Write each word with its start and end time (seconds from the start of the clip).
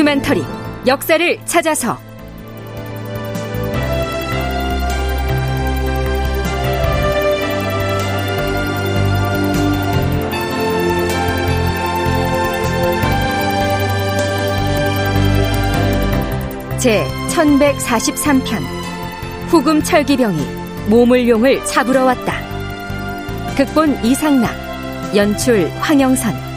다큐멘터리 0.00 0.42
역사를 0.86 1.38
찾아서 1.44 1.98
제 16.78 17.04
1143편 17.28 18.62
후금 19.48 19.82
철기병이 19.82 20.38
모물용을 20.88 21.64
잡으러 21.66 22.04
왔다. 22.06 22.40
극본 23.54 24.02
이상락 24.02 24.50
연출 25.14 25.70
황영선 25.80 26.49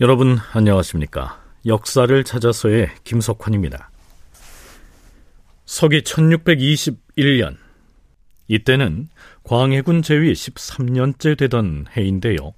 여러분 0.00 0.38
안녕하십니까? 0.52 1.40
역사를 1.66 2.24
찾아서의 2.24 2.90
김석환입니다. 3.04 3.90
서기 5.66 6.00
1621년 6.00 7.56
이때는 8.48 9.08
광해군 9.44 10.02
제위 10.02 10.32
13년째 10.32 11.38
되던 11.38 11.86
해인데요. 11.96 12.54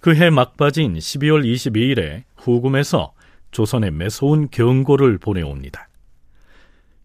그 0.00 0.14
해 0.14 0.30
막바지인 0.30 0.94
12월 0.94 1.44
22일에 1.44 2.22
후금에서 2.38 3.12
조선에 3.50 3.90
매서운 3.90 4.48
경고를 4.50 5.18
보내옵니다. 5.18 5.89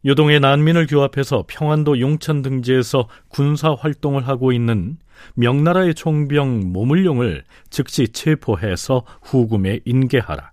요동의 0.06 0.39
난민을 0.39 0.86
규합해서 0.86 1.45
평안도 1.48 2.00
용천 2.00 2.44
등지에서 2.44 3.09
군사 3.28 3.73
활동을 3.73 4.28
하고 4.28 4.52
있는 4.52 4.97
명나라의 5.34 5.95
총병 5.95 6.72
모물룡을 6.72 7.44
즉시 7.72 8.09
체포해서 8.09 9.03
후금에 9.23 9.80
인계하라. 9.86 10.52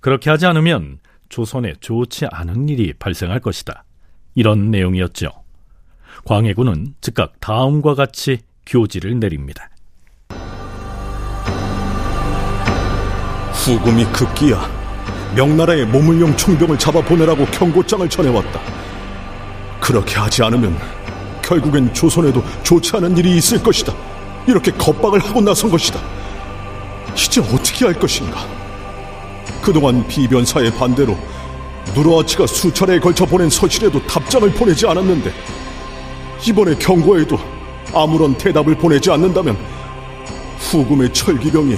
그렇게 0.00 0.30
하지 0.30 0.46
않으면 0.46 0.98
조선에 1.28 1.74
좋지 1.80 2.26
않은 2.30 2.68
일이 2.68 2.94
발생할 2.94 3.40
것이다. 3.40 3.84
이런 4.34 4.70
내용이었죠. 4.70 5.28
광해군은 6.24 6.94
즉각 7.00 7.38
다음과 7.40 7.94
같이 7.94 8.38
교지를 8.64 9.18
내립니다. 9.20 9.68
후금이 13.52 14.04
급기야 14.06 14.79
명나라의 15.34 15.86
모물용 15.86 16.36
총병을 16.36 16.78
잡아보내라고 16.78 17.46
경고장을 17.46 18.08
전해왔다. 18.08 18.60
그렇게 19.80 20.16
하지 20.16 20.42
않으면 20.42 20.76
결국엔 21.42 21.92
조선에도 21.94 22.42
좋지 22.62 22.96
않은 22.96 23.16
일이 23.16 23.36
있을 23.36 23.62
것이다. 23.62 23.92
이렇게 24.46 24.70
겁박을 24.72 25.20
하고 25.20 25.40
나선 25.40 25.70
것이다. 25.70 26.00
이제 27.14 27.40
어떻게 27.40 27.84
할 27.84 27.94
것인가? 27.94 28.46
그동안 29.62 30.06
비변사의 30.06 30.72
반대로 30.74 31.16
누르아치가 31.94 32.46
수차례에 32.46 33.00
걸쳐 33.00 33.26
보낸 33.26 33.50
서실에도 33.50 34.04
답장을 34.06 34.48
보내지 34.52 34.86
않았는데 34.86 35.32
이번에 36.46 36.74
경고에도 36.76 37.38
아무런 37.92 38.36
대답을 38.36 38.76
보내지 38.76 39.10
않는다면 39.10 39.56
후금의 40.58 41.12
철기병이 41.12 41.76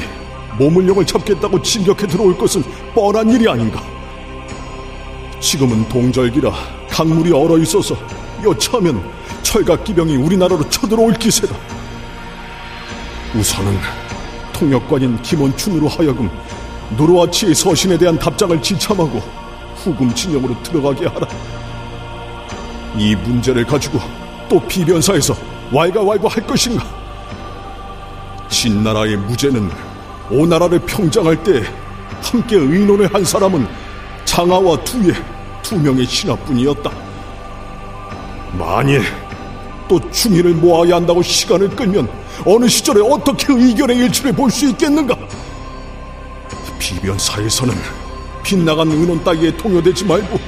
모물령을 0.59 1.07
잡겠다고 1.07 1.63
진격해 1.63 2.07
들어올 2.07 2.37
것은 2.37 2.63
뻔한 2.95 3.31
일이 3.31 3.49
아닌가. 3.49 3.83
지금은 5.41 5.89
동절기라 5.89 6.53
강물이 6.89 7.33
얼어 7.33 7.59
있어서 7.59 7.97
여차하면 8.45 9.03
철갑기병이 9.43 10.17
우리나라로 10.17 10.69
쳐들어올 10.69 11.15
기세다. 11.15 11.55
우선은 13.35 13.79
통역관인 14.53 15.21
김원춘으로 15.23 15.89
하여금 15.89 16.31
노르와치의 16.97 17.55
서신에 17.55 17.97
대한 17.99 18.19
답장을 18.19 18.61
지참하고 18.63 19.21
후금 19.77 20.15
진영으로 20.15 20.63
들어가게 20.63 21.07
하라. 21.07 21.27
이 22.97 23.17
문제를 23.17 23.65
가지고 23.65 23.99
또 24.49 24.61
비변사에서 24.61 25.35
왈가왈부 25.73 26.27
할 26.29 26.47
것인가? 26.47 26.85
진나라의 28.49 29.17
무죄는 29.17 29.71
오나라를 30.33 30.79
평장할 30.81 31.43
때 31.45 31.63
함께 32.23 32.57
의논을 32.57 33.13
한 33.13 33.25
사람은 33.25 33.67
장하와 34.25 34.83
투의 34.85 35.13
두 35.63 35.79
명의 35.79 36.07
신하뿐이었다. 36.07 36.91
만일 38.59 39.03
또 39.89 40.01
중의를 40.11 40.55
모아야 40.55 40.97
한다고 40.97 41.23
시간을 41.23 41.71
끌면 41.71 42.09
어느 42.47 42.67
시절에 42.69 43.01
어떻게 43.03 43.53
의견의 43.53 43.97
일치를 43.99 44.33
볼 44.33 44.51
수 44.51 44.69
있겠는가? 44.71 45.17
비변사에서는 46.79 47.75
빗나간 48.43 48.91
의논 48.91 49.23
따위에 49.23 49.57
통요되지 49.57 50.05
말고 50.05 50.39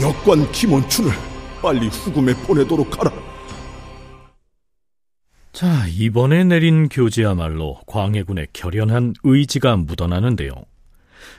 역관 0.00 0.50
김원춘을 0.52 1.12
빨리 1.62 1.88
후금에 1.88 2.34
보내도록 2.34 2.98
하라. 2.98 3.10
자, 5.60 5.86
이번에 5.88 6.44
내린 6.44 6.88
교지야말로 6.88 7.80
광해군의 7.86 8.46
결연한 8.54 9.12
의지가 9.24 9.76
묻어나는데요. 9.76 10.52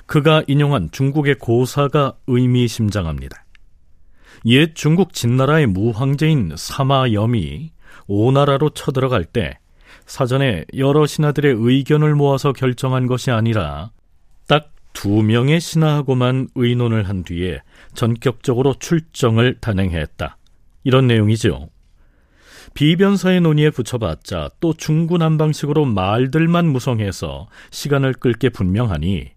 그가 0.05 0.43
인용한 0.45 0.89
중국의 0.91 1.39
고사가 1.39 2.13
의미심장합니다. 2.27 3.45
옛 4.45 4.75
중국 4.75 5.13
진나라의 5.13 5.65
무황제인 5.65 6.53
사마염이 6.55 7.71
오나라로 8.05 8.69
쳐들어갈 8.69 9.25
때 9.25 9.57
사전에 10.05 10.65
여러 10.77 11.07
신하들의 11.07 11.55
의견을 11.57 12.13
모아서 12.13 12.53
결정한 12.53 13.07
것이 13.07 13.31
아니라 13.31 13.89
딱 14.47 14.71
두 14.93 15.23
명의 15.23 15.59
신하하고만 15.59 16.49
의논을 16.53 17.09
한 17.09 17.23
뒤에 17.23 17.61
전격적으로 17.95 18.75
출정을 18.75 19.57
단행했다. 19.61 20.37
이런 20.83 21.07
내용이죠. 21.07 21.69
비변사의 22.73 23.41
논의에 23.41 23.69
붙여봤자 23.69 24.49
또 24.59 24.73
중구난방식으로 24.73 25.85
말들만 25.85 26.67
무성해서 26.67 27.47
시간을 27.71 28.13
끌게 28.13 28.49
분명하니 28.49 29.31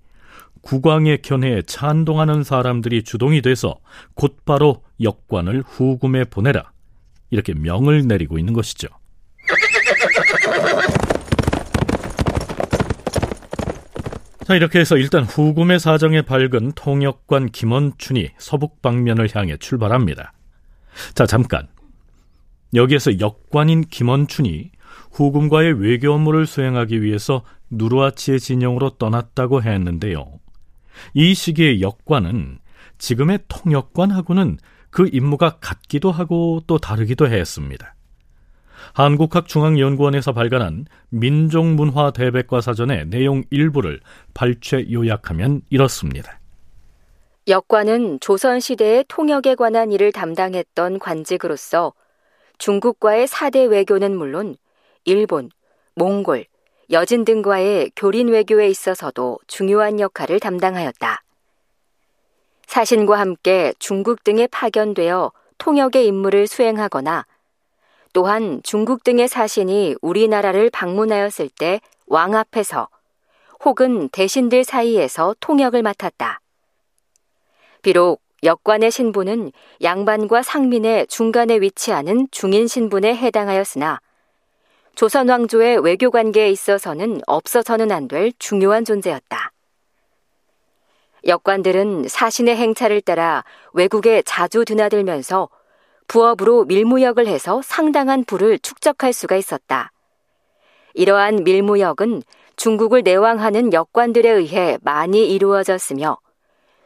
국왕의 0.63 1.23
견해에 1.23 1.63
찬동하는 1.63 2.43
사람들이 2.43 3.05
주동이 3.05 3.43
돼서 3.43 3.79
곧바로 4.15 4.83
역관을 5.01 5.63
후금에 5.67 6.25
보내라. 6.25 6.73
이렇게 7.31 7.53
명을 7.53 8.07
내리고 8.07 8.39
있는 8.39 8.55
것이죠. 8.55 8.89
자, 14.47 14.55
이렇게 14.55 14.79
해서 14.79 14.97
일단 14.97 15.25
후금의 15.25 15.81
사정에 15.81 16.23
밝은 16.23 16.73
통역관 16.75 17.51
김원춘이 17.51 18.31
서북 18.39 18.83
방면을 18.83 19.29
향해 19.35 19.57
출발합니다. 19.57 20.33
자, 21.15 21.27
잠깐. 21.27 21.67
여기에서 22.75 23.21
역관인 23.21 23.83
김원춘이 23.83 24.71
후금과의 25.13 25.81
외교 25.81 26.13
업무를 26.13 26.47
수행하기 26.47 27.03
위해서 27.03 27.43
누르아치의 27.71 28.41
진영으로 28.41 28.91
떠났다고 28.91 29.63
했는데요. 29.63 30.41
이 31.15 31.35
시기의 31.35 31.81
역관은 31.81 32.59
지금의 32.99 33.41
통역관하고는 33.49 34.59
그 34.91 35.09
임무가 35.13 35.59
같기도 35.61 36.11
하고 36.11 36.63
또 36.67 36.79
다르기도 36.79 37.27
했습니다. 37.27 37.95
한국학중앙연구원에서 38.93 40.33
발간한 40.33 40.87
민족문화 41.09 42.13
대백과 42.13 42.61
사전의 42.61 43.07
내용 43.07 43.43
일부를 43.51 44.01
발췌 44.35 44.91
요약하면 44.93 45.63
이렇습니다. 45.71 46.39
역관은 47.49 48.21
조선시대의 48.21 49.07
통역에 49.09 49.55
관한 49.55 49.93
일을 49.93 50.13
담당했던 50.13 50.99
관직으로서 50.99 51.93
중국과의 52.65 53.27
사대 53.27 53.63
외교는 53.63 54.17
물론 54.17 54.57
일본, 55.05 55.51
몽골, 55.97 56.47
여진 56.93 57.27
등과의 57.27 57.91
교린 57.95 58.29
외교에 58.29 58.69
있어서도 58.69 59.39
중요한 59.47 60.01
역할을 60.01 60.41
담당하였다. 60.41 61.23
사신과 62.67 63.19
함께 63.19 63.75
중국 63.79 64.25
등에 64.25 64.47
파견되어 64.47 65.31
통역의 65.59 66.07
임무를 66.07 66.47
수행하거나 66.47 67.27
또한 68.15 68.63
중국 68.65 69.05
등의 69.05 69.29
사신이 69.29 69.97
우리나라를 70.01 70.71
방문하였을 70.71 71.51
때 71.51 71.81
왕 72.07 72.35
앞에서 72.35 72.89
혹은 73.63 74.09
대신들 74.09 74.65
사이에서 74.65 75.37
통역을 75.41 75.83
맡았다. 75.83 76.41
비록 77.83 78.23
역관의 78.45 78.91
신분은 78.91 79.53
양반과 79.83 80.43
상민의 80.43 81.07
중간에 81.07 81.57
위치하는 81.57 82.29
중인 82.31 82.69
신분에 82.69 83.17
해당하였으나 83.17 84.01
조선 84.95 85.29
왕조의 85.31 85.79
외교 85.83 86.11
관계에 86.11 86.51
있어서는 86.51 87.23
없어서는 87.27 87.91
안 87.91 88.07
될 88.07 88.33
중요한 88.39 88.85
존재였다. 88.85 89.51
역관들은 91.27 92.07
사신의 92.07 92.57
행차를 92.57 93.01
따라 93.01 93.45
외국에 93.73 94.23
자주 94.23 94.67
드나들면서 94.67 95.49
부업으로 96.07 96.65
밀무역을 96.67 97.27
해서 97.27 97.63
상당한 97.65 98.25
부를 98.25 98.59
축적할 98.59 99.15
수가 99.15 99.37
있었다. 99.37 99.91
이러한 100.93 101.45
밀무역은 101.45 102.23
중국을 102.57 103.03
내왕하는 103.03 103.73
역관들에 103.73 104.29
의해 104.29 104.77
많이 104.83 105.33
이루어졌으며 105.33 106.19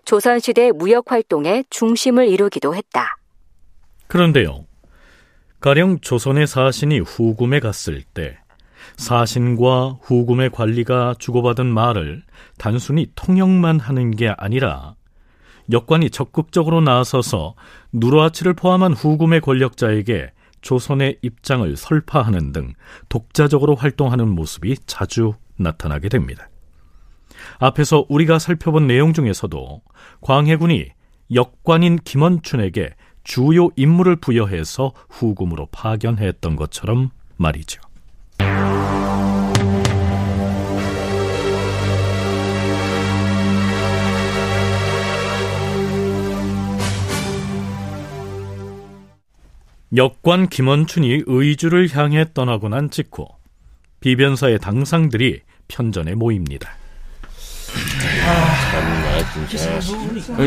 조선시대 0.08 0.72
무역 0.72 1.12
활동의 1.12 1.66
중심을 1.68 2.28
이루기도 2.28 2.74
했다. 2.74 3.18
그런데요. 4.06 4.64
가령 5.60 6.00
조선의 6.00 6.46
사신이 6.46 7.00
후금에 7.00 7.60
갔을 7.60 8.02
때 8.14 8.38
사신과 8.96 9.98
후금의 10.00 10.48
관리가 10.48 11.16
주고받은 11.18 11.66
말을 11.66 12.22
단순히 12.56 13.12
통역만 13.16 13.80
하는 13.80 14.10
게 14.12 14.32
아니라 14.38 14.94
역관이 15.70 16.08
적극적으로 16.08 16.80
나서서 16.80 17.54
누르하치를 17.92 18.54
포함한 18.54 18.94
후금의 18.94 19.42
권력자에게 19.42 20.32
조선의 20.62 21.18
입장을 21.20 21.76
설파하는 21.76 22.52
등 22.52 22.72
독자적으로 23.10 23.74
활동하는 23.74 24.26
모습이 24.26 24.74
자주 24.86 25.34
나타나게 25.58 26.08
됩니다. 26.08 26.48
앞에서 27.58 28.06
우리가 28.08 28.38
살펴본 28.38 28.86
내용 28.86 29.12
중에서도 29.12 29.82
광해군이 30.20 30.88
역관인 31.34 31.96
김원춘에게 32.04 32.90
주요 33.24 33.68
임무를 33.76 34.16
부여해서 34.16 34.92
후금으로 35.10 35.66
파견했던 35.70 36.56
것처럼 36.56 37.10
말이죠. 37.36 37.80
역관 49.96 50.48
김원춘이 50.48 51.22
의주를 51.26 51.88
향해 51.96 52.26
떠나고 52.34 52.68
난 52.68 52.90
직후 52.90 53.26
비변사의 54.00 54.58
당상들이 54.58 55.40
편전에 55.66 56.14
모입니다. 56.14 56.77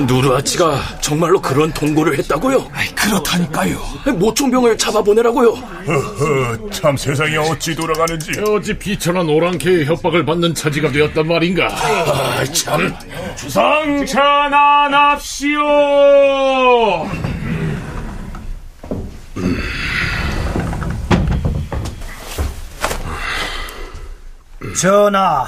누르아치가 0.07 0.79
정말로 1.01 1.41
그런 1.41 1.71
통보를 1.73 2.17
했다고요? 2.19 2.69
그렇다니까요. 2.95 3.77
모총병을 4.17 4.77
잡아보내라고요. 4.77 5.49
허허, 5.51 6.69
참 6.71 6.95
세상이 6.97 7.35
어찌 7.37 7.75
돌아가는지. 7.75 8.31
어찌 8.41 8.77
비천한 8.77 9.27
오랑캐의 9.29 9.85
협박을 9.85 10.25
받는 10.25 10.53
처지가 10.53 10.91
되었단 10.91 11.27
말인가. 11.27 11.67
아, 11.67 12.43
참. 12.45 12.93
성천안합시오. 13.35 15.61
전하, 24.79 25.45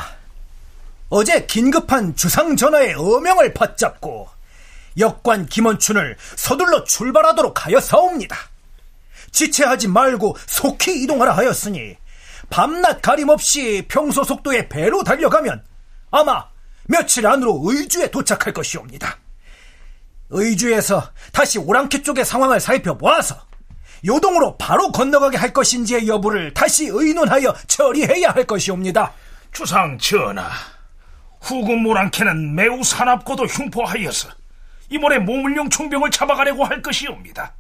어제 1.16 1.46
긴급한 1.46 2.16
주상 2.16 2.56
전하의 2.56 2.96
어명을 2.96 3.54
받잡고 3.54 4.30
역관 4.98 5.46
김원춘을 5.46 6.18
서둘러 6.36 6.86
출발하도록 6.86 7.68
하여사옵니다. 7.68 8.36
지체하지 9.30 9.90
말고 9.90 10.36
속히 10.48 11.04
이동하라 11.04 11.38
하였으니 11.38 11.98
밤낮 12.50 13.04
가림 13.04 13.30
없이 13.30 13.86
평소 13.88 14.24
속도의 14.24 14.70
배로 14.70 15.04
달려가면 15.04 15.64
아마 16.10 16.48
며칠 16.86 17.28
안으로 17.28 17.62
의주에 17.64 18.10
도착할 18.10 18.52
것이옵니다. 18.52 19.20
의주에서 20.32 21.12
다시 21.32 21.60
오랑캐 21.60 22.02
쪽의 22.02 22.26
상황을 22.26 22.60
살펴보아서 22.60 23.40
요동으로 24.04 24.58
바로 24.58 24.92
건너가게 24.92 25.38
할 25.38 25.54
것인지의 25.54 26.08
여부를 26.08 26.56
다시 26.56 26.88
의논하여 26.88 27.54
처리해야 27.68 28.32
할 28.32 28.46
것이옵니다. 28.46 29.14
주상 29.52 30.00
전하, 30.00 30.50
후금 31.44 31.84
모랑캐는 31.84 32.56
매우 32.56 32.84
사납고도 32.84 33.46
흉포하여서 33.46 34.30
이번에 34.90 35.20
모물용 35.20 35.70
총병을 35.70 36.10
잡아가려고 36.10 36.64
할 36.64 36.82
것이옵니다. 36.82 37.54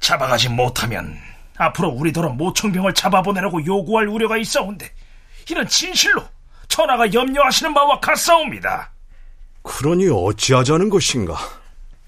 잡아가지 0.00 0.50
못하면 0.50 1.18
앞으로 1.56 1.88
우리더러 1.88 2.30
모총병을 2.30 2.92
잡아보내라고 2.92 3.64
요구할 3.64 4.06
우려가 4.08 4.36
있어온데 4.36 4.90
이는 5.50 5.66
진실로 5.66 6.24
전하가 6.68 7.12
염려하시는 7.12 7.72
바와 7.72 8.00
같사옵니다. 8.00 8.92
그러니 9.62 10.08
어찌하자는 10.10 10.90
것인가? 10.90 11.36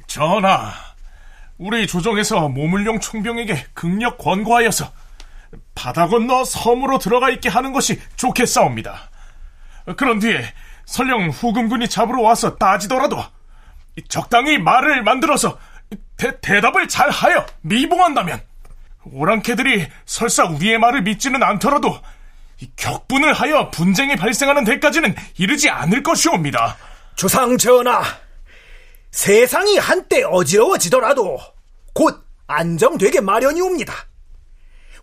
전하, 0.06 0.72
우리 1.56 1.86
조정에서 1.86 2.48
모물용 2.48 3.00
총병에게 3.00 3.66
극력 3.72 4.18
권고하여서 4.18 4.92
바다 5.74 6.06
건너 6.08 6.44
섬으로 6.44 6.98
들어가 6.98 7.30
있게 7.30 7.48
하는 7.48 7.72
것이 7.72 8.00
좋겠사옵니다. 8.16 9.10
그런 9.96 10.18
뒤에 10.18 10.44
설령 10.86 11.30
후금군이 11.30 11.88
잡으러 11.88 12.22
와서 12.22 12.56
따지더라도 12.56 13.22
적당히 14.08 14.58
말을 14.58 15.02
만들어서 15.02 15.58
대, 16.16 16.38
대답을 16.40 16.88
잘 16.88 17.10
하여 17.10 17.46
미봉한다면 17.62 18.40
오랑캐들이 19.04 19.86
설사 20.06 20.44
우리의 20.44 20.78
말을 20.78 21.02
믿지는 21.02 21.42
않더라도 21.42 22.00
격분을 22.76 23.32
하여 23.32 23.70
분쟁이 23.70 24.16
발생하는 24.16 24.64
데까지는 24.64 25.14
이르지 25.36 25.68
않을 25.68 26.02
것이옵니다. 26.02 26.76
주상 27.16 27.58
전하, 27.58 28.02
세상이 29.10 29.78
한때 29.78 30.22
어지러워지더라도 30.24 31.38
곧 31.92 32.24
안정되게 32.46 33.20
마련이옵니다. 33.20 33.94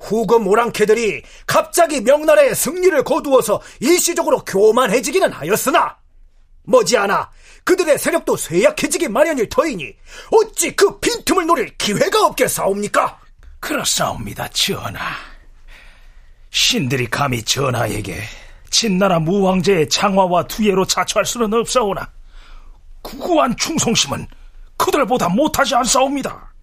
후금 0.02 0.48
오랑캐들이 0.48 1.22
갑자기 1.46 2.02
명나라의 2.02 2.56
승리를 2.56 3.04
거두어서 3.04 3.62
일시적으로 3.80 4.44
교만해지기는 4.44 5.32
하였으나 5.32 5.98
머지않아 6.64 7.30
그들의 7.64 7.98
세력도 7.98 8.38
쇠약해지기 8.38 9.08
마련일 9.08 9.50
터이니 9.50 9.94
어찌 10.32 10.76
그 10.76 11.00
빈틈을 11.00 11.46
노릴 11.46 11.78
기회가 11.78 12.26
없겠사옵니까? 12.26 13.20
그렇사옵니다, 13.60 14.48
전하. 14.50 15.16
신들이 16.50 17.08
감히 17.08 17.44
전하에게 17.44 18.22
진나라 18.70 19.20
무왕제의 19.20 19.90
장화와 19.90 20.48
투예로 20.48 20.86
자처할 20.86 21.26
수는 21.26 21.54
없사오나 21.54 22.10
구구한 23.02 23.56
충성심은 23.58 24.28
그들보다 24.78 25.30
못하지 25.30 25.76
않사옵니다. 25.76 26.54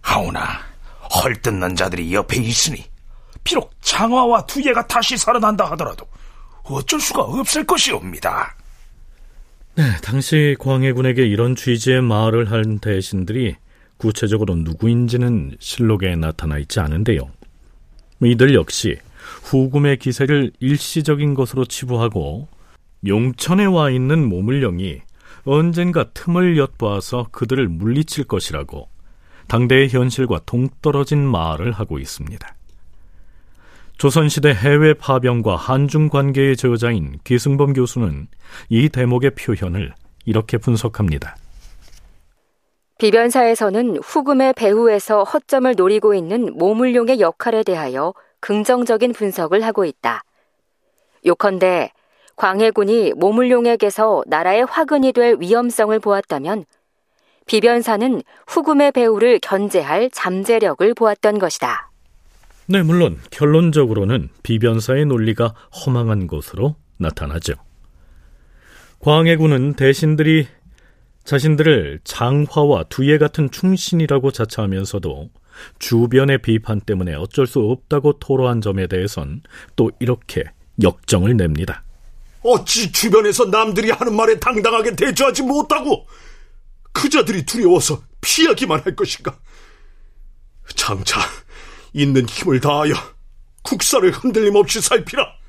하오나 0.00 0.71
헐뜯는 1.14 1.76
자들이 1.76 2.12
옆에 2.14 2.38
있으니 2.38 2.84
비록 3.44 3.72
장화와 3.80 4.46
투예가 4.46 4.86
다시 4.86 5.16
살아난다 5.16 5.70
하더라도 5.72 6.06
어쩔 6.64 7.00
수가 7.00 7.22
없을 7.22 7.64
것이옵니다. 7.64 8.56
네, 9.74 9.84
당시 10.02 10.54
광해군에게 10.58 11.26
이런 11.26 11.56
취지의 11.56 12.02
말을 12.02 12.50
한 12.50 12.78
대신들이 12.78 13.56
구체적으로 13.96 14.54
누구인지는 14.56 15.56
실록에 15.60 16.14
나타나 16.16 16.58
있지 16.58 16.80
않은데요. 16.80 17.30
이들 18.22 18.54
역시 18.54 18.98
후금의 19.44 19.98
기세를 19.98 20.52
일시적인 20.60 21.34
것으로 21.34 21.64
치부하고 21.64 22.48
용천에 23.06 23.64
와 23.64 23.90
있는 23.90 24.28
모물령이 24.28 25.00
언젠가 25.44 26.10
틈을 26.10 26.56
엿보아서 26.56 27.28
그들을 27.32 27.66
물리칠 27.68 28.24
것이라고 28.24 28.88
당대의 29.48 29.88
현실과 29.88 30.40
동떨어진 30.46 31.18
말을 31.24 31.72
하고 31.72 31.98
있습니다. 31.98 32.54
조선시대 33.98 34.52
해외 34.54 34.94
파병과 34.94 35.56
한중 35.56 36.08
관계의 36.08 36.56
저자인 36.56 37.18
기승범 37.24 37.72
교수는 37.72 38.26
이 38.68 38.88
대목의 38.88 39.32
표현을 39.36 39.94
이렇게 40.24 40.58
분석합니다. 40.58 41.36
비변사에서는 42.98 43.98
후금의 43.98 44.54
배후에서 44.54 45.24
허점을 45.24 45.74
노리고 45.76 46.14
있는 46.14 46.56
모물룡의 46.56 47.20
역할에 47.20 47.62
대하여 47.62 48.14
긍정적인 48.40 49.12
분석을 49.12 49.64
하고 49.64 49.84
있다. 49.84 50.22
요컨대 51.24 51.92
광해군이 52.36 53.12
모물룡에게서 53.14 54.24
나라의 54.26 54.64
화근이 54.64 55.12
될 55.12 55.36
위험성을 55.38 55.96
보았다면 55.98 56.64
비변사는 57.46 58.22
후금의 58.46 58.92
배후를 58.92 59.38
견제할 59.40 60.10
잠재력을 60.10 60.94
보았던 60.94 61.38
것이다. 61.38 61.90
네, 62.66 62.82
물론 62.82 63.18
결론적으로는 63.30 64.28
비변사의 64.42 65.06
논리가 65.06 65.54
허망한 65.84 66.26
것으로 66.26 66.76
나타나죠. 66.98 67.54
광해군은 69.00 69.74
대신들이 69.74 70.46
자신들을 71.24 72.00
장화와 72.04 72.84
두예 72.84 73.18
같은 73.18 73.50
충신이라고 73.50 74.30
자처하면서도 74.30 75.30
주변의 75.78 76.38
비판 76.38 76.80
때문에 76.80 77.14
어쩔 77.14 77.46
수 77.46 77.60
없다고 77.60 78.18
토로한 78.18 78.60
점에 78.60 78.86
대해선 78.86 79.42
또 79.76 79.90
이렇게 80.00 80.44
역정을 80.82 81.36
냅니다. 81.36 81.82
어찌 82.42 82.90
주변에서 82.90 83.46
남들이 83.46 83.90
하는 83.90 84.16
말에 84.16 84.38
당당하게 84.38 84.96
대처하지 84.96 85.42
못하고 85.42 86.06
그 86.92 87.08
자들이 87.08 87.44
두려워서 87.44 88.02
피하기만 88.20 88.80
할 88.84 88.94
것인가? 88.94 89.38
장차 90.74 91.20
있는 91.92 92.28
힘을 92.28 92.60
다하여 92.60 92.94
국사를 93.62 94.10
흔들림 94.10 94.56
없이 94.56 94.80
살피라. 94.80 95.42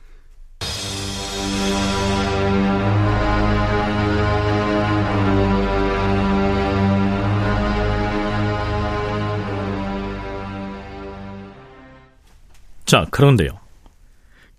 자, 12.86 13.08
그런데요. 13.10 13.60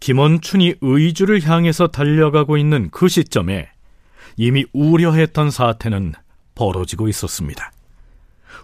김원춘이 0.01 0.75
의주를 0.81 1.43
향해서 1.49 1.89
달려가고 1.89 2.57
있는 2.57 2.91
그 2.91 3.09
시점에 3.09 3.71
이미 4.37 4.65
우려했던 4.73 5.51
사태는 5.51 6.15
벌어지고 6.55 7.09
있었습니다. 7.09 7.73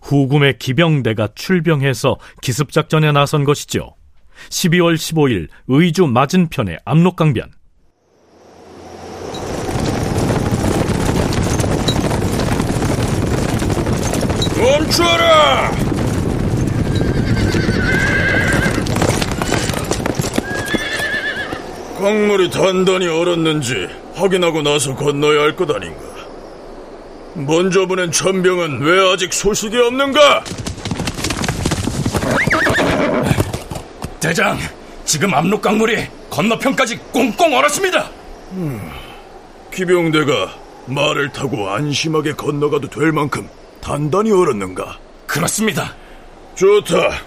후금의 0.03 0.59
기병대가 0.59 1.29
출병해서 1.35 2.19
기습작전에 2.43 3.13
나선 3.13 3.45
것이죠. 3.45 3.95
12월 4.49 4.95
15일 4.95 5.49
의주 5.69 6.07
맞은편의 6.07 6.79
압록강변. 6.85 7.51
멈춰라! 14.57 15.71
강물이 21.99 22.51
단단히 22.51 23.07
얼었는지 23.09 23.89
확인하고 24.15 24.63
나서 24.63 24.95
건너야 24.95 25.43
할 25.43 25.55
것 25.55 25.71
아닌가? 25.71 26.10
먼저 27.35 27.87
보낸 27.87 28.11
천병은 28.11 28.81
왜 28.83 29.13
아직 29.13 29.33
소식이 29.33 29.77
없는가? 29.77 30.45
대장, 34.19 34.59
지금 35.05 35.33
압록 35.35 35.63
강물이 35.63 36.07
건너편까지 36.29 36.99
꽁꽁 37.13 37.57
얼었습니다. 37.57 38.11
기병대가 39.73 40.55
말을 40.87 41.33
타고 41.33 41.71
안심하게 41.71 42.33
건너가도 42.35 42.89
될 42.91 43.13
만큼 43.13 43.49
단단히 43.81 44.33
얼었는가? 44.33 44.99
그렇습니다. 45.27 45.95
좋다. 46.57 47.23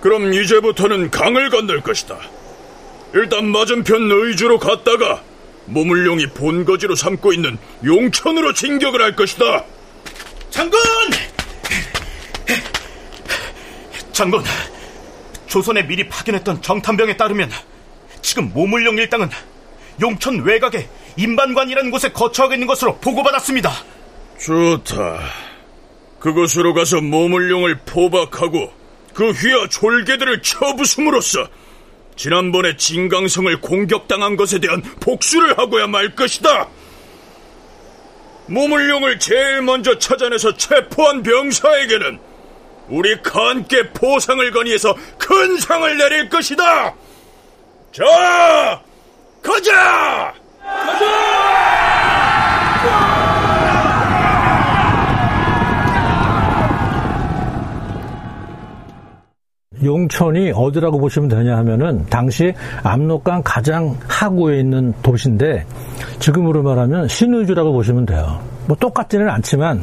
그럼 0.00 0.32
이제부터는 0.34 1.10
강을 1.10 1.50
건널 1.50 1.80
것이다. 1.80 2.18
일단 3.14 3.46
맞은편 3.46 4.10
의주로 4.10 4.58
갔다가 4.58 5.22
모물룡이 5.66 6.28
본거지로 6.28 6.94
삼고 6.94 7.32
있는 7.32 7.58
용천으로 7.84 8.52
진격을 8.52 9.00
할 9.02 9.16
것이다. 9.16 9.64
장군! 10.50 10.80
장군, 14.12 14.44
조선에 15.46 15.86
미리 15.86 16.08
파견했던 16.08 16.62
정탐병에 16.62 17.16
따르면 17.16 17.50
지금 18.22 18.52
모물룡 18.52 18.96
일당은 18.98 19.28
용천 20.00 20.44
외곽의 20.44 20.88
임반관이라는 21.16 21.90
곳에 21.90 22.12
거처하고 22.12 22.54
있는 22.54 22.66
것으로 22.66 22.96
보고받았습니다. 22.98 23.72
좋다. 24.38 25.20
그곳으로 26.20 26.74
가서 26.74 27.00
모물룡을 27.00 27.80
포박하고 27.86 28.72
그 29.12 29.30
휘하 29.30 29.68
졸개들을 29.68 30.42
쳐부숨으로써 30.42 31.48
지난번에 32.16 32.76
진강성을 32.76 33.60
공격당한 33.60 34.36
것에 34.36 34.58
대한 34.60 34.82
복수를 35.00 35.58
하고야 35.58 35.86
말 35.86 36.14
것이다. 36.14 36.68
모물룡을 38.46 39.18
제일 39.18 39.62
먼저 39.62 39.98
찾아내서 39.98 40.56
체포한 40.56 41.22
병사에게는 41.22 42.18
우리 42.88 43.20
칸께 43.22 43.90
포상을 43.92 44.50
건의해서 44.50 44.94
큰 45.18 45.56
상을 45.56 45.96
내릴 45.96 46.28
것이다. 46.28 46.94
자, 47.92 48.82
가자! 49.42 50.34
용천이 59.84 60.52
어디라고 60.54 60.98
보시면 60.98 61.28
되냐 61.28 61.56
하면은 61.58 62.04
당시 62.08 62.52
압록강 62.82 63.42
가장 63.44 63.96
하구에 64.08 64.60
있는 64.60 64.92
도시인데 65.02 65.64
지금으로 66.18 66.62
말하면 66.62 67.08
신의주라고 67.08 67.72
보시면 67.72 68.06
돼요. 68.06 68.38
뭐 68.66 68.76
똑같지는 68.76 69.28
않지만 69.28 69.82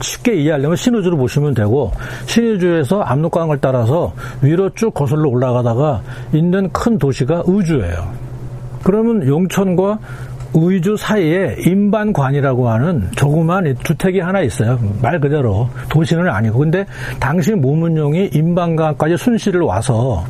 쉽게 0.00 0.34
이해하려면 0.34 0.76
신의주로 0.76 1.16
보시면 1.16 1.54
되고 1.54 1.92
신의주에서 2.26 3.00
압록강을 3.00 3.58
따라서 3.60 4.12
위로 4.42 4.70
쭉 4.74 4.92
거슬러 4.94 5.28
올라가다가 5.28 6.02
있는 6.32 6.70
큰 6.72 6.98
도시가 6.98 7.44
의주예요. 7.46 8.12
그러면 8.82 9.26
용천과 9.26 9.98
의주 10.54 10.96
사이에 10.96 11.56
임반관이라고 11.66 12.68
하는 12.68 13.08
조그만 13.16 13.74
주택이 13.84 14.20
하나 14.20 14.40
있어요. 14.40 14.78
말 15.02 15.20
그대로 15.20 15.68
도시는 15.88 16.28
아니고. 16.28 16.58
근데 16.58 16.86
당시 17.20 17.52
모문용이 17.52 18.30
임반관까지 18.32 19.16
순시를 19.16 19.60
와서 19.60 20.24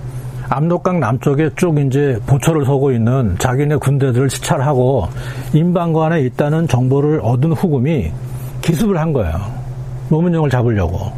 압록강 0.49 0.99
남쪽에 0.99 1.51
쭉 1.57 1.79
이제 1.79 2.19
보초를 2.27 2.65
서고 2.65 2.91
있는 2.91 3.37
자기네 3.39 3.77
군대들을 3.77 4.31
시찰하고 4.31 5.09
임반관에 5.53 6.23
있다는 6.23 6.67
정보를 6.67 7.21
얻은 7.23 7.53
후금이 7.53 8.11
기습을 8.63 8.99
한 8.99 9.13
거예요. 9.13 9.35
모문용을 10.09 10.49
잡으려고. 10.51 11.13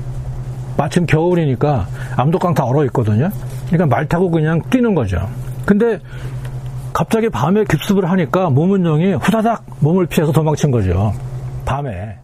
마침 0.76 1.07
겨울이니까 1.07 1.87
압록강 2.16 2.54
다 2.54 2.64
얼어 2.64 2.85
있거든요. 2.87 3.30
그러니까 3.69 3.87
말 3.87 4.07
타고 4.07 4.30
그냥 4.30 4.61
뛰는 4.71 4.95
거죠. 4.95 5.28
근데 5.64 5.99
갑자기 7.00 7.30
밤에 7.30 7.64
급습을 7.64 8.11
하니까 8.11 8.50
모문용이 8.50 9.14
후다닥 9.14 9.64
몸을 9.80 10.04
피해서 10.04 10.30
도망친 10.33 10.71
거죠. 10.71 11.14
밤에. 11.64 12.19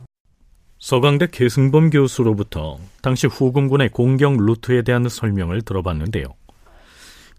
서강대 0.78 1.28
계승범 1.33 1.88
교수로부터 1.88 2.76
당시 3.00 3.26
후금군의 3.26 3.88
공격 3.88 4.37
루트에 4.37 4.83
대한 4.83 5.09
설명을 5.09 5.62
들어봤는데요. 5.62 6.26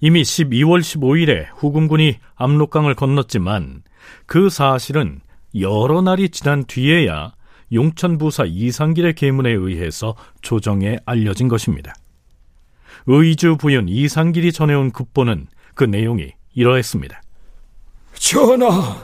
이미 0.02 0.24
12월 0.24 0.80
15일에 0.80 1.46
후금군이 1.58 2.16
압록강을 2.38 2.96
건넜지만 2.96 3.84
그 4.26 4.50
사실은 4.50 5.20
여러 5.60 6.02
날이 6.02 6.30
지난 6.30 6.64
뒤에야 6.64 7.34
용천부사 7.72 8.46
이상길의 8.48 9.14
계문에 9.14 9.52
의해서 9.52 10.16
조정에 10.42 10.98
알려진 11.06 11.50
것입니다. 11.50 11.94
의주 13.06 13.58
부윤 13.58 13.90
이상길이 13.90 14.52
전해온 14.52 14.90
급보는 14.90 15.46
그 15.76 15.84
내용이 15.84 16.32
이러했습니다. 16.56 17.22
전하, 18.20 18.96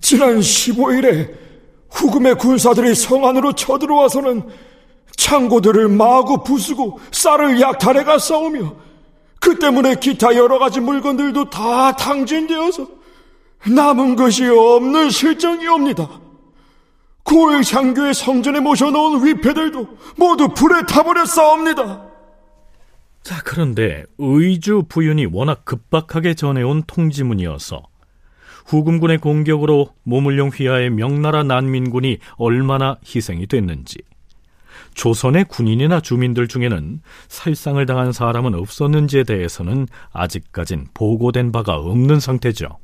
지난 0.00 0.40
15일에 0.40 1.34
후금의 1.90 2.36
군사들이 2.36 2.94
성 2.94 3.26
안으로 3.26 3.52
쳐들어와서는 3.52 4.42
창고들을 5.16 5.88
마구 5.88 6.42
부수고 6.42 6.98
쌀을 7.12 7.60
약탈해가 7.60 8.18
싸우며 8.18 8.74
그 9.40 9.58
때문에 9.58 9.96
기타 9.96 10.34
여러 10.34 10.58
가지 10.58 10.80
물건들도 10.80 11.50
다 11.50 11.92
탕진되어서 11.92 12.88
남은 13.66 14.16
것이 14.16 14.46
없는 14.46 15.10
실정이옵니다. 15.10 16.08
고을 17.22 17.62
장교의 17.62 18.12
성전에 18.12 18.60
모셔놓은 18.60 19.24
위패들도 19.24 19.86
모두 20.16 20.48
불에 20.48 20.84
타버렸사옵니다. 20.86 22.06
자, 23.22 23.40
그런데 23.44 24.04
의주 24.18 24.84
부윤이 24.88 25.26
워낙 25.32 25.64
급박하게 25.64 26.34
전해온 26.34 26.82
통지문이어서 26.86 27.82
후금군의 28.64 29.18
공격으로 29.18 29.90
모물룡 30.02 30.48
휘하의 30.48 30.90
명나라 30.90 31.42
난민군이 31.42 32.18
얼마나 32.36 32.96
희생이 33.04 33.46
됐는지 33.46 33.98
조선의 34.94 35.46
군인이나 35.46 36.00
주민들 36.00 36.48
중에는 36.48 37.00
살상을 37.28 37.84
당한 37.86 38.12
사람은 38.12 38.54
없었는지에 38.54 39.24
대해서는 39.24 39.86
아직까진 40.12 40.86
보고된 40.94 41.52
바가 41.52 41.76
없는 41.76 42.20
상태죠. 42.20 42.78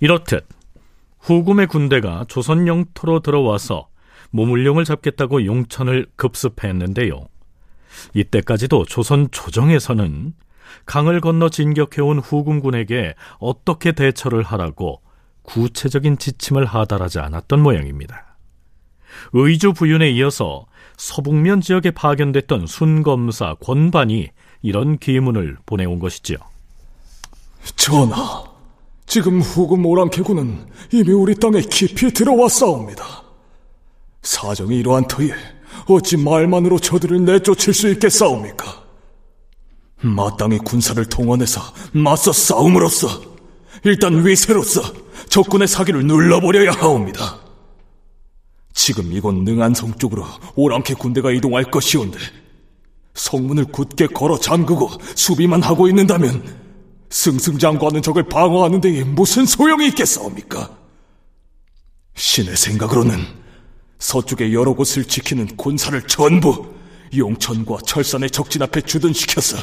이렇듯 0.00 0.53
후금의 1.24 1.68
군대가 1.68 2.26
조선 2.28 2.68
영토로 2.68 3.20
들어와서 3.20 3.88
모물룡을 4.30 4.84
잡겠다고 4.84 5.46
용천을 5.46 6.06
급습했는데요. 6.16 7.26
이때까지도 8.12 8.84
조선 8.84 9.28
조정에서는 9.30 10.34
강을 10.84 11.20
건너 11.22 11.48
진격해온 11.48 12.18
후금군에게 12.18 13.14
어떻게 13.38 13.92
대처를 13.92 14.42
하라고 14.42 15.00
구체적인 15.42 16.18
지침을 16.18 16.66
하달하지 16.66 17.20
않았던 17.20 17.62
모양입니다. 17.62 18.36
의주 19.32 19.72
부윤에 19.72 20.10
이어서 20.10 20.66
서북면 20.98 21.62
지역에 21.62 21.90
파견됐던 21.92 22.66
순검사 22.66 23.54
권반이 23.62 24.28
이런 24.60 24.98
기문을 24.98 25.56
보내온 25.64 26.00
것이지요. 26.00 26.36
전하, 27.76 28.44
지금 29.06 29.40
후금 29.40 29.84
오랑캐군은 29.84 30.66
이미 30.92 31.12
우리 31.12 31.34
땅에 31.34 31.60
깊이 31.60 32.12
들어왔사옵니다. 32.12 33.04
사정이 34.22 34.78
이러한 34.78 35.06
터에 35.06 35.30
어찌 35.86 36.16
말만으로 36.16 36.78
저들을 36.78 37.24
내쫓을 37.24 37.74
수 37.74 37.88
있겠사옵니까? 37.90 38.84
마땅히 40.00 40.58
군사를 40.58 41.02
동원해서 41.06 41.60
맞서 41.92 42.32
싸움으로써 42.32 43.08
일단 43.84 44.26
위세로서 44.26 44.82
적군의 45.28 45.68
사기를 45.68 46.06
눌러버려야 46.06 46.72
하옵니다. 46.72 47.38
지금 48.72 49.12
이곳 49.12 49.34
능안성 49.34 49.94
쪽으로 49.98 50.24
오랑캐 50.56 50.94
군대가 50.94 51.30
이동할 51.30 51.64
것이온데 51.70 52.18
성문을 53.14 53.66
굳게 53.66 54.08
걸어 54.08 54.38
잠그고 54.38 54.90
수비만 55.14 55.62
하고 55.62 55.88
있는다면 55.88 56.63
승승장구하는 57.14 58.02
적을 58.02 58.24
방어하는 58.24 58.80
데에 58.80 59.04
무슨 59.04 59.46
소용이 59.46 59.86
있겠사옵니까? 59.88 60.76
신의 62.16 62.56
생각으로는 62.56 63.24
서쪽의 64.00 64.52
여러 64.52 64.74
곳을 64.74 65.04
지키는 65.04 65.56
군사를 65.56 66.00
전부 66.08 66.74
용천과 67.16 67.78
철산의 67.86 68.30
적진 68.30 68.62
앞에 68.62 68.80
주둔시켜서 68.80 69.58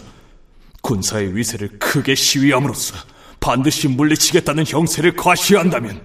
군사의 0.82 1.36
위세를 1.36 1.78
크게 1.78 2.16
시위함으로써 2.16 2.96
반드시 3.42 3.90
물리치겠다는 3.90 4.64
형세를 4.66 5.18
과시한다면 5.18 6.02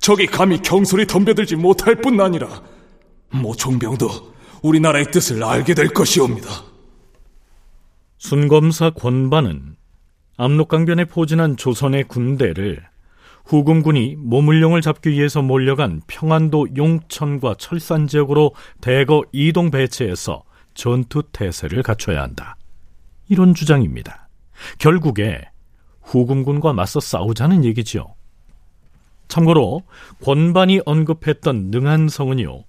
적이 0.00 0.26
감히 0.26 0.60
경솔히 0.60 1.06
덤벼들지 1.06 1.54
못할 1.54 2.00
뿐 2.00 2.20
아니라 2.20 2.62
모총병도 3.30 4.34
우리나라의 4.62 5.12
뜻을 5.12 5.44
알게 5.44 5.74
될 5.74 5.88
것이옵니다. 5.90 6.48
순검사 8.18 8.90
권반은 8.90 9.76
압록강변에 10.36 11.04
포진한 11.04 11.56
조선의 11.56 12.04
군대를 12.04 12.82
후금군이 13.44 14.16
모물룡을 14.18 14.80
잡기 14.80 15.10
위해서 15.10 15.42
몰려간 15.42 16.00
평안도 16.06 16.68
용천과 16.76 17.56
철산 17.58 18.06
지역으로 18.06 18.54
대거 18.80 19.24
이동 19.32 19.70
배치해서 19.70 20.44
전투 20.72 21.22
태세를 21.30 21.82
갖춰야 21.82 22.22
한다. 22.22 22.56
이런 23.28 23.54
주장입니다. 23.54 24.28
결국에 24.78 25.40
후금군과 26.02 26.72
맞서 26.72 27.00
싸우자는 27.00 27.64
얘기지요. 27.64 28.14
참고로 29.28 29.82
권반이 30.22 30.80
언급했던 30.84 31.70
능한성은요, 31.70 32.64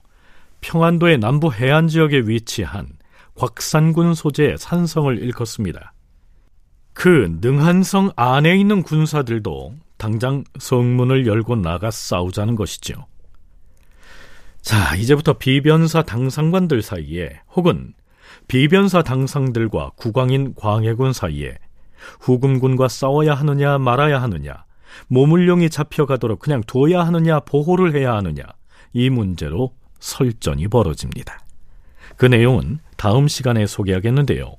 평안도의 0.61 1.17
남부 1.19 1.51
해안 1.51 1.87
지역에 1.87 2.19
위치한 2.25 2.87
곽산군 3.35 4.13
소재의 4.13 4.57
산성을 4.57 5.17
일컫습니다. 5.19 5.94
그 6.95 7.37
능한성 7.41 8.13
안에 8.15 8.55
있는 8.55 8.81
군사들도 8.81 9.75
당장 9.97 10.45
성문을 10.57 11.27
열고 11.27 11.57
나가 11.57 11.91
싸우자는 11.91 12.55
것이죠. 12.55 13.05
자, 14.61 14.95
이제부터 14.95 15.33
비변사 15.33 16.01
당상관들 16.01 16.81
사이에 16.81 17.41
혹은 17.53 17.93
비변사 18.47 19.03
당상들과 19.03 19.91
국왕인 19.97 20.55
광해군 20.55 21.11
사이에 21.11 21.57
후금군과 22.21 22.87
싸워야 22.87 23.33
하느냐 23.35 23.77
말아야 23.77 24.21
하느냐 24.21 24.63
모문룡이 25.07 25.69
잡혀가도록 25.69 26.39
그냥 26.39 26.61
둬야 26.65 27.05
하느냐 27.05 27.41
보호를 27.41 27.93
해야 27.93 28.13
하느냐 28.15 28.43
이 28.93 29.09
문제로 29.09 29.73
설전이 29.99 30.69
벌어집니다. 30.69 31.39
그 32.15 32.25
내용은 32.25 32.79
다음 32.95 33.27
시간에 33.27 33.67
소개하겠는데요. 33.67 34.55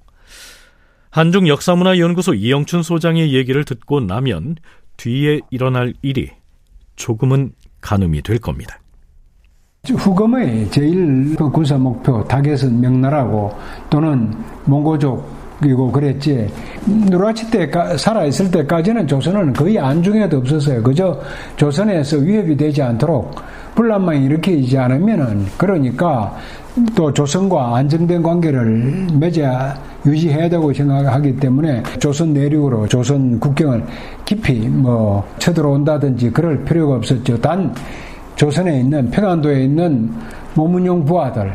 한중 1.17 1.49
역사문화연구소 1.49 2.35
이영춘 2.35 2.83
소장의 2.83 3.33
얘기를 3.33 3.65
듣고 3.65 4.01
나면 4.01 4.57
뒤에 4.99 5.41
일어날 5.49 5.95
일이 6.03 6.29
조금은 6.97 7.53
가늠이 7.81 8.21
될 8.21 8.39
겁니다. 8.39 8.79
후금의 9.89 10.71
제일 10.71 11.35
그 11.37 11.49
군사 11.49 11.79
목표 11.79 12.23
타겟은 12.23 12.83
명나라고 12.83 13.57
또는 13.89 14.31
몽고족 14.67 15.36
그리고 15.61 15.91
그랬지 15.91 16.49
누라치 16.87 17.51
때 17.51 17.71
살아있을 17.97 18.51
때까지는 18.51 19.07
조선은 19.07 19.53
거의 19.53 19.79
안중에도 19.79 20.39
없었어요. 20.39 20.83
그저 20.83 21.19
조선에서 21.57 22.19
위협이 22.19 22.57
되지 22.57 22.83
않도록 22.83 23.35
분란만 23.75 24.23
일으키지 24.23 24.77
않으면은 24.79 25.47
그러니까 25.57 26.35
또 26.95 27.13
조선과 27.13 27.77
안정된 27.77 28.23
관계를 28.23 29.07
맺어 29.19 29.75
유지해야 30.05 30.49
되고 30.49 30.73
생각하기 30.73 31.37
때문에 31.37 31.83
조선 31.99 32.33
내륙으로 32.33 32.87
조선 32.87 33.41
국경을 33.41 33.83
깊이 34.25 34.69
뭐 34.69 35.27
쳐들어온다든지 35.39 36.31
그럴 36.31 36.65
필요가 36.65 36.97
없었죠. 36.97 37.41
단 37.41 37.75
조선에 38.37 38.81
있는 38.81 39.11
평안도에 39.11 39.65
있는 39.65 40.11
모문용 40.55 41.05
부하들, 41.05 41.53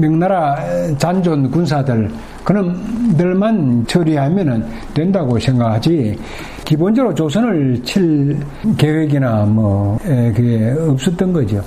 명나라 0.00 0.56
잔존 0.98 1.50
군사들 1.50 2.10
그놈들만 2.44 3.86
처리하면 3.86 4.68
된다고 4.94 5.38
생각하지 5.38 6.18
기본적으로 6.64 7.14
조선을 7.14 7.82
칠 7.84 8.38
계획이나 8.78 9.44
뭐 9.44 9.98
그게 9.98 10.74
없었던 10.78 11.32
거죠. 11.32 11.62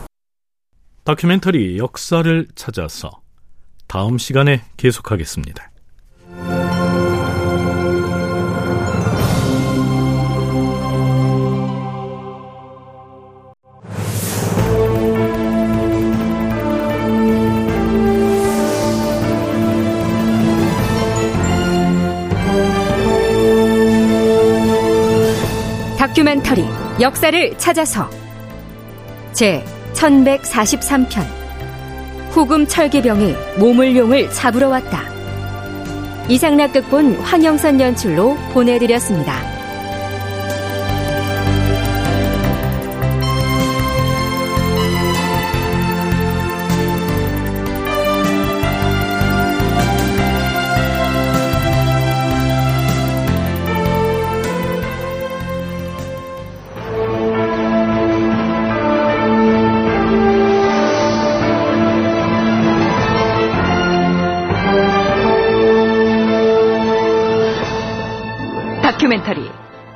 다큐멘터리 1.03 1.77
역사를 1.77 2.47
찾아서 2.55 3.21
다음 3.87 4.17
시간에 4.17 4.61
계속하겠습니다. 4.77 5.69
역사를 26.99 27.57
찾아서 27.57 28.09
제 29.33 29.65
1143편 29.93 31.25
후금 32.29 32.67
철기병이 32.67 33.35
모물룡을 33.57 34.31
잡으러 34.31 34.69
왔다. 34.69 35.03
이상락 36.29 36.73
극본 36.73 37.17
황영선 37.17 37.81
연출로 37.81 38.37
보내드렸습니다. 38.53 39.54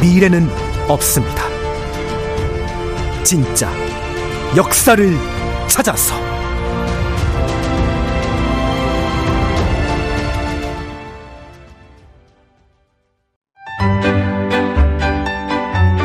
미래는 0.00 0.48
없습니다. 0.88 1.44
진짜 3.22 3.70
역사를 4.56 5.16
찾아서 5.68 6.25